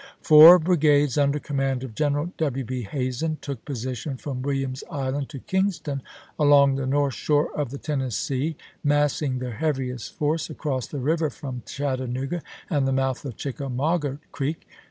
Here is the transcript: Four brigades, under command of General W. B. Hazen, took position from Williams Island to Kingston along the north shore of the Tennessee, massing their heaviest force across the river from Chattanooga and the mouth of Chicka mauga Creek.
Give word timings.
Four 0.23 0.57
brigades, 0.57 1.15
under 1.15 1.37
command 1.37 1.83
of 1.83 1.93
General 1.93 2.33
W. 2.37 2.63
B. 2.65 2.81
Hazen, 2.81 3.37
took 3.39 3.63
position 3.65 4.17
from 4.17 4.41
Williams 4.41 4.83
Island 4.89 5.29
to 5.29 5.37
Kingston 5.37 6.01
along 6.39 6.73
the 6.73 6.87
north 6.87 7.13
shore 7.13 7.51
of 7.55 7.69
the 7.69 7.77
Tennessee, 7.77 8.55
massing 8.83 9.37
their 9.37 9.53
heaviest 9.57 10.15
force 10.15 10.49
across 10.49 10.87
the 10.87 10.97
river 10.97 11.29
from 11.29 11.61
Chattanooga 11.67 12.41
and 12.67 12.87
the 12.87 12.91
mouth 12.91 13.23
of 13.25 13.37
Chicka 13.37 13.69
mauga 13.71 14.17
Creek. 14.31 14.67